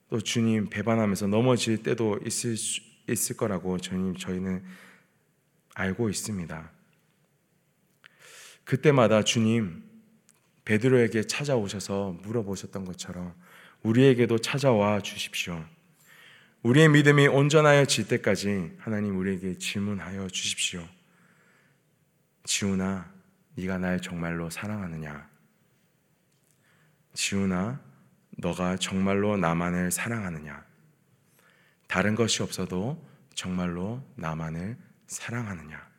또 0.09 0.21
주님 0.21 0.69
배반하면서 0.71 1.27
넘어질 1.27 1.83
때도 1.83 2.21
있을, 2.25 2.55
있을 3.09 3.37
거라고 3.37 3.79
저희, 3.79 4.15
저희는 4.15 4.65
알고 5.75 6.09
있습니다. 6.09 6.71
그때마다 8.65 9.23
주님, 9.23 9.83
베드로에게 10.65 11.27
찾아오셔서 11.27 12.17
물어보셨던 12.23 12.85
것처럼 12.85 13.35
우리에게도 13.83 14.39
찾아와 14.39 15.01
주십시오. 15.01 15.63
우리의 16.63 16.89
믿음이 16.89 17.27
온전하여 17.27 17.85
질 17.85 18.09
때까지 18.09 18.75
하나님 18.79 19.19
우리에게 19.19 19.59
질문하여 19.59 20.29
주십시오. 20.29 20.83
지훈아, 22.45 23.13
네가 23.57 23.79
날 23.79 24.01
정말로 24.01 24.49
사랑하느냐? 24.49 25.29
지훈아, 27.13 27.81
너가 28.39 28.77
정말로 28.77 29.37
나만을 29.37 29.91
사랑하느냐? 29.91 30.65
다른 31.87 32.15
것이 32.15 32.43
없어도 32.43 33.07
정말로 33.35 34.03
나만을 34.17 34.77
사랑하느냐? 35.07 35.95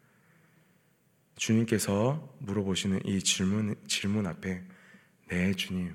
주님께서 1.35 2.35
물어보시는 2.39 3.05
이 3.05 3.21
질문, 3.21 3.75
질문 3.87 4.25
앞에 4.25 4.63
네, 5.27 5.53
주님, 5.53 5.93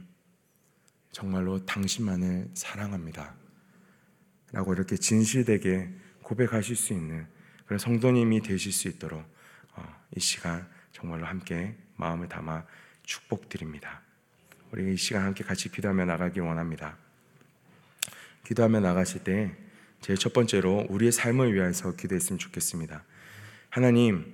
정말로 1.12 1.64
당신만을 1.64 2.50
사랑합니다. 2.54 3.34
라고 4.52 4.74
이렇게 4.74 4.96
진실되게 4.96 5.88
고백하실 6.22 6.76
수 6.76 6.92
있는 6.92 7.26
그런 7.64 7.78
성도님이 7.78 8.42
되실 8.42 8.72
수 8.72 8.88
있도록 8.88 9.24
어, 9.74 10.00
이 10.16 10.20
시간 10.20 10.68
정말로 10.92 11.26
함께 11.26 11.76
마음을 11.96 12.28
담아 12.28 12.64
축복드립니다. 13.04 14.02
우리 14.72 14.94
이 14.94 14.96
시간 14.96 15.24
함께 15.24 15.44
같이 15.44 15.70
기도하며 15.70 16.04
나가기 16.04 16.40
원합니다. 16.40 16.96
기도하며 18.44 18.80
나가실 18.80 19.24
때 19.24 19.56
제일 20.00 20.18
첫 20.18 20.32
번째로 20.32 20.86
우리의 20.88 21.12
삶을 21.12 21.54
위해서 21.54 21.94
기도했으면 21.94 22.38
좋겠습니다. 22.38 23.04
하나님, 23.68 24.24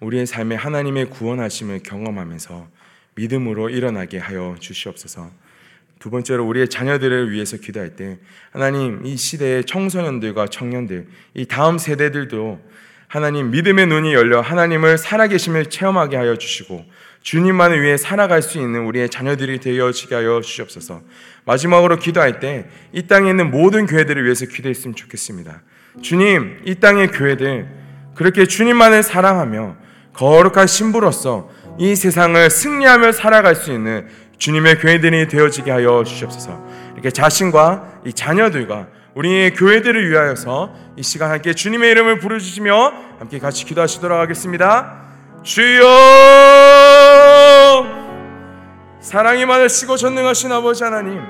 우리의 0.00 0.26
삶에 0.26 0.54
하나님의 0.54 1.10
구원하심을 1.10 1.82
경험하면서 1.82 2.68
믿음으로 3.14 3.70
일어나게 3.70 4.18
하여 4.18 4.56
주시옵소서. 4.60 5.30
두 5.98 6.10
번째로 6.10 6.46
우리의 6.46 6.68
자녀들을 6.68 7.30
위해서 7.30 7.56
기도할 7.56 7.96
때 7.96 8.18
하나님 8.50 9.06
이 9.06 9.16
시대의 9.16 9.64
청소년들과 9.64 10.48
청년들 10.48 11.08
이 11.32 11.46
다음 11.46 11.78
세대들도 11.78 12.60
하나님 13.08 13.50
믿음의 13.50 13.86
눈이 13.86 14.12
열려 14.12 14.40
하나님을 14.40 14.98
살아계심을 14.98 15.70
체험하게 15.70 16.16
하여 16.16 16.36
주시고 16.36 16.84
주님만을 17.24 17.82
위해 17.82 17.96
살아갈 17.96 18.42
수 18.42 18.58
있는 18.58 18.84
우리의 18.84 19.08
자녀들이 19.08 19.58
되어지게 19.58 20.14
하여 20.14 20.40
주시옵소서. 20.42 21.00
마지막으로 21.46 21.98
기도할 21.98 22.38
때 22.38 22.66
이 22.92 23.06
땅에 23.06 23.30
있는 23.30 23.50
모든 23.50 23.86
교회들을 23.86 24.22
위해서 24.22 24.46
기도했으면 24.46 24.94
좋겠습니다. 24.94 25.62
주님, 26.02 26.60
이 26.64 26.74
땅의 26.76 27.08
교회들 27.08 27.66
그렇게 28.14 28.46
주님만을 28.46 29.02
사랑하며 29.02 29.76
거룩한 30.12 30.66
신부로서 30.66 31.50
이 31.78 31.96
세상을 31.96 32.48
승리하며 32.50 33.12
살아갈 33.12 33.56
수 33.56 33.72
있는 33.72 34.06
주님의 34.38 34.78
교회들이 34.78 35.26
되어지게 35.26 35.70
하여 35.70 36.04
주시옵소서. 36.04 36.64
이렇게 36.92 37.10
자신과 37.10 38.02
이 38.04 38.12
자녀들과 38.12 38.88
우리의 39.14 39.54
교회들을 39.54 40.10
위하여서 40.10 40.74
이 40.96 41.02
시간 41.02 41.30
함께 41.30 41.54
주님의 41.54 41.90
이름을 41.90 42.18
부르주시며 42.18 42.92
함께 43.18 43.38
같이 43.38 43.64
기도하시도록 43.64 44.18
하겠습니다. 44.18 45.03
주여! 45.44 45.84
사랑이 49.00 49.44
많으시고 49.44 49.96
전능하신 49.98 50.50
아버지 50.50 50.82
하나님 50.82 51.20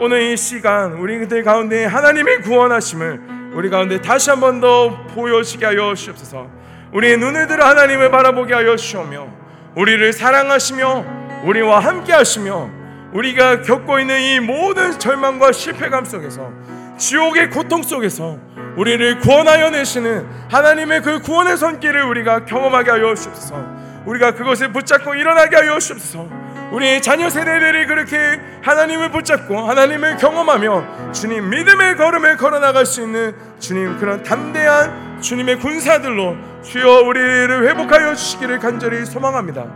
오늘 0.00 0.22
이 0.22 0.36
시간 0.36 0.94
우리들 0.94 1.44
가운데 1.44 1.84
하나님의 1.84 2.42
구원하심을 2.42 3.52
우리 3.54 3.70
가운데 3.70 4.00
다시 4.00 4.30
한 4.30 4.40
번 4.40 4.60
더 4.60 4.90
보여지게 5.14 5.64
하여 5.66 5.94
주옵소서. 5.94 6.48
우리의 6.92 7.16
눈을 7.18 7.46
들어 7.46 7.64
하나님을 7.66 8.10
바라보게 8.10 8.52
하여 8.54 8.74
주시며 8.74 9.28
우리를 9.76 10.12
사랑하시며 10.12 11.04
우리와 11.44 11.78
함께 11.78 12.12
하시며 12.12 12.68
우리가 13.12 13.62
겪고 13.62 14.00
있는 14.00 14.20
이 14.20 14.40
모든 14.40 14.98
절망과 14.98 15.52
실패감 15.52 16.04
속에서 16.04 16.50
지옥의 16.98 17.50
고통 17.50 17.84
속에서 17.84 18.38
우리를 18.76 19.20
구원하여 19.20 19.70
내시는 19.70 20.26
하나님의 20.50 21.02
그 21.02 21.20
구원의 21.20 21.56
손길을 21.56 22.02
우리가 22.04 22.44
경험하게 22.44 22.90
하여 22.90 23.14
주옵소서. 23.14 23.84
우리가 24.06 24.32
그것을 24.32 24.72
붙잡고 24.72 25.14
일어나게 25.14 25.56
하여 25.56 25.78
주옵소서. 25.78 26.44
우리 26.72 27.00
자녀 27.00 27.30
세대들이 27.30 27.86
그렇게 27.86 28.40
하나님을 28.62 29.12
붙잡고 29.12 29.56
하나님을 29.56 30.16
경험하며 30.16 31.12
주님 31.12 31.50
믿음의 31.50 31.96
걸음을 31.96 32.36
걸어 32.36 32.58
나갈 32.58 32.84
수 32.84 33.02
있는 33.02 33.34
주님 33.60 33.98
그런 33.98 34.22
담대한 34.22 35.20
주님의 35.20 35.60
군사들로 35.60 36.36
주여 36.64 37.02
우리를 37.02 37.68
회복하여 37.68 38.14
주시기를 38.14 38.58
간절히 38.58 39.04
소망합니다. 39.04 39.66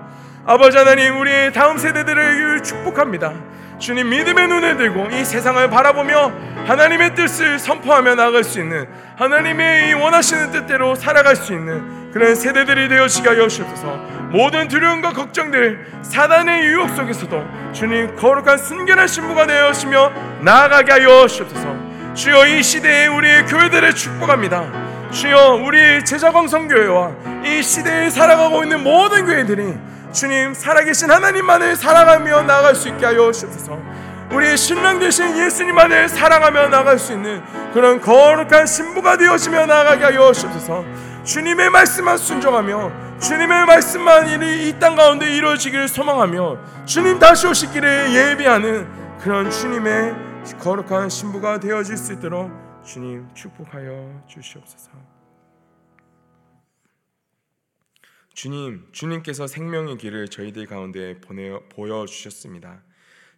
아버지 0.44 0.76
하나님 0.76 1.20
우리 1.20 1.52
다음 1.52 1.78
세대들을 1.78 2.62
축복합니다. 2.62 3.32
주님 3.78 4.10
믿음의 4.10 4.48
눈을 4.48 4.76
들고 4.76 5.08
이 5.12 5.24
세상을 5.24 5.70
바라보며 5.70 6.32
하나님의 6.66 7.14
뜻을 7.14 7.58
선포하며 7.58 8.16
나갈 8.16 8.42
수 8.44 8.60
있는 8.60 8.86
하나님의 9.16 9.90
이 9.90 9.92
원하시는 9.94 10.50
뜻대로 10.50 10.94
살아갈 10.94 11.36
수 11.36 11.52
있는 11.52 12.10
그런 12.12 12.34
세대들이 12.34 12.88
되어지게 12.88 13.28
하여 13.28 13.48
주옵소서. 13.48 14.18
모든 14.30 14.68
두려움과 14.68 15.12
걱정들 15.12 15.86
사단의 16.02 16.66
유혹 16.66 16.90
속에서도 16.90 17.72
주님 17.72 18.16
거룩한 18.16 18.58
순결한 18.58 19.06
신부가 19.06 19.46
되어시며 19.46 20.12
나아가게 20.42 20.92
하여 20.92 21.26
주옵소서. 21.26 21.88
주여 22.14 22.46
이 22.46 22.62
시대에 22.62 23.06
우리 23.06 23.42
교회들을 23.44 23.94
축복합니다. 23.94 24.88
주여 25.12 25.62
우리 25.64 26.04
제자광성교회와 26.04 27.12
이 27.44 27.62
시대에 27.62 28.10
살아가고 28.10 28.64
있는 28.64 28.82
모든 28.82 29.24
교회들이 29.24 29.74
주님 30.18 30.52
살아계신 30.52 31.12
하나님만을 31.12 31.76
사랑하며 31.76 32.42
나아갈 32.42 32.74
수 32.74 32.88
있게 32.88 33.07
하여 33.07 33.31
주옵소서. 33.31 33.78
우리 34.33 34.57
신랑 34.57 34.98
되신 34.98 35.38
예수님만을 35.38 36.09
사랑하며 36.09 36.70
나아갈 36.70 36.98
수 36.98 37.12
있는 37.12 37.40
그런 37.72 38.00
거룩한 38.00 38.66
신부가 38.66 39.16
되어지며 39.16 39.66
나아가게 39.66 40.02
하여 40.02 40.33
주옵소서. 40.33 40.85
주님의 41.22 41.70
말씀만 41.70 42.18
순종하며 42.18 43.18
주님의 43.20 43.66
말씀만 43.66 44.42
이땅 44.42 44.96
가운데 44.96 45.37
이루어지기를 45.37 45.87
소망하며 45.87 46.85
주님 46.85 47.20
다시 47.20 47.46
오시기를 47.46 48.12
예비하는 48.12 48.88
그런 49.20 49.48
주님의 49.48 50.16
거룩한 50.59 51.11
신부가 51.11 51.61
되어질 51.61 51.96
수 51.96 52.12
있도록 52.14 52.50
주님 52.83 53.28
축복하여 53.35 54.22
주시옵소서. 54.26 55.17
주님, 58.38 58.87
주님께서 58.92 59.48
생명의 59.48 59.98
길을 59.98 60.29
저희들 60.29 60.66
가운데 60.66 61.20
보내 61.20 61.59
보여 61.70 62.07
주셨습니다. 62.07 62.85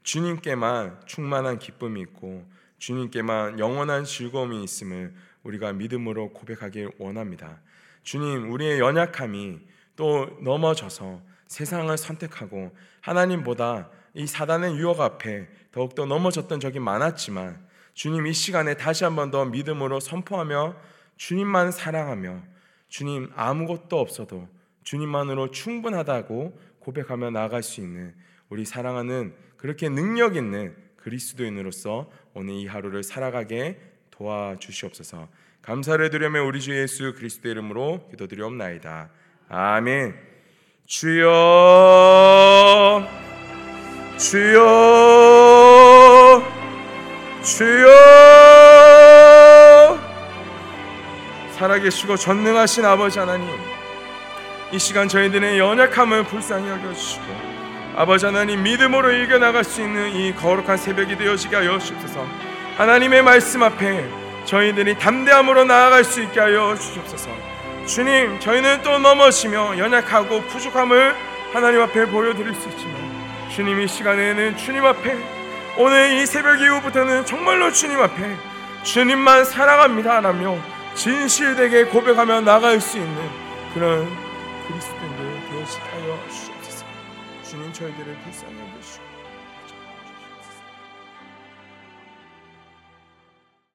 주님께만 0.02 1.00
충만한 1.06 1.58
기쁨이 1.58 2.02
있고 2.02 2.46
주님께만 2.76 3.58
영원한 3.58 4.04
즐거움이 4.04 4.62
있음을 4.62 5.14
우리가 5.42 5.72
믿음으로 5.72 6.34
고백하길 6.34 6.90
원합니다. 6.98 7.62
주님, 8.02 8.52
우리의 8.52 8.78
연약함이 8.78 9.60
또 9.96 10.36
넘어져서 10.42 11.22
세상을 11.46 11.96
선택하고 11.96 12.76
하나님보다 13.00 13.88
이 14.12 14.26
사단의 14.26 14.76
유혹 14.76 15.00
앞에 15.00 15.48
더욱더 15.72 16.04
넘어졌던 16.04 16.60
적이 16.60 16.80
많았지만 16.80 17.66
주님 17.94 18.26
이 18.26 18.34
시간에 18.34 18.74
다시 18.74 19.04
한번 19.04 19.30
더 19.30 19.46
믿음으로 19.46 19.98
선포하며 19.98 20.76
주님만 21.16 21.72
사랑하며 21.72 22.42
주님 22.90 23.32
아무것도 23.34 23.98
없어도 23.98 24.59
주님만으로 24.84 25.50
충분하다고 25.50 26.58
고백하며 26.80 27.30
나아갈 27.30 27.62
수 27.62 27.80
있는 27.80 28.14
우리 28.48 28.64
사랑하는 28.64 29.34
그렇게 29.56 29.88
능력 29.88 30.36
있는 30.36 30.74
그리스도인으로서 30.96 32.10
오늘 32.34 32.54
이 32.54 32.66
하루를 32.66 33.02
살아가게 33.02 33.80
도와주시옵소서. 34.10 35.28
감사를 35.62 36.08
드리며 36.10 36.44
우리 36.44 36.60
주 36.60 36.74
예수 36.74 37.14
그리스도 37.14 37.48
이름으로 37.48 38.08
기도드리옵나이다. 38.10 39.10
아멘. 39.48 40.14
주여 40.86 41.26
주여 44.18 45.40
주여 47.42 47.90
살아계시고 51.52 52.16
전능하신 52.16 52.84
아버지 52.84 53.18
하나님 53.18 53.48
이 54.72 54.78
시간 54.78 55.08
저희들의 55.08 55.58
연약함을 55.58 56.24
불쌍히 56.24 56.68
여겨주시고 56.70 57.24
아버지 57.96 58.26
하나님 58.26 58.62
믿음으로 58.62 59.12
이겨나갈 59.12 59.64
수 59.64 59.82
있는 59.82 60.14
이 60.14 60.32
거룩한 60.34 60.76
새벽이 60.76 61.16
되어지게 61.16 61.56
하여 61.56 61.76
주옵소서. 61.78 62.24
하나님의 62.76 63.22
말씀 63.22 63.64
앞에 63.64 64.08
저희들이 64.44 64.96
담대함으로 64.96 65.64
나아갈 65.64 66.04
수 66.04 66.22
있게 66.22 66.38
하여 66.38 66.76
주옵소서. 66.76 67.30
주님 67.86 68.38
저희는 68.38 68.82
또 68.82 68.98
넘어지며 69.00 69.76
연약하고 69.76 70.42
부족함을 70.42 71.16
하나님 71.52 71.80
앞에 71.82 72.06
보여드릴 72.06 72.54
수 72.54 72.68
있지만 72.68 72.94
주님 73.50 73.80
이 73.80 73.88
시간에는 73.88 74.56
주님 74.56 74.84
앞에 74.84 75.18
오늘 75.78 76.12
이 76.12 76.26
새벽 76.26 76.60
이후부터는 76.60 77.26
정말로 77.26 77.72
주님 77.72 78.00
앞에 78.00 78.36
주님만 78.84 79.44
사랑합니다 79.44 80.20
라며 80.20 80.56
진실되게 80.94 81.86
고백하며 81.86 82.42
나갈 82.42 82.80
수 82.80 82.98
있는 82.98 83.16
그런 83.74 84.29
그리스도인들 84.70 85.40
되어지게 85.50 85.82
하여 85.82 86.28
주옵소서. 86.28 86.86
주님 87.42 87.72
저희들을 87.72 88.16
불쌍히 88.22 88.56
여기시고 88.60 89.09